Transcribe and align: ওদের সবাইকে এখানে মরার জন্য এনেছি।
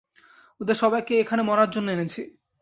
ওদের 0.61 0.77
সবাইকে 0.81 1.13
এখানে 1.19 1.41
মরার 1.43 1.69
জন্য 1.69 1.87
এনেছি। 1.91 2.21